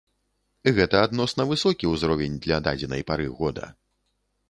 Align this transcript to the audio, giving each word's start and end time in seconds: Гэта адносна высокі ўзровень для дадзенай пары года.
Гэта 0.77 1.01
адносна 1.09 1.47
высокі 1.51 1.93
ўзровень 1.93 2.41
для 2.47 2.57
дадзенай 2.69 3.09
пары 3.11 3.33
года. 3.43 3.73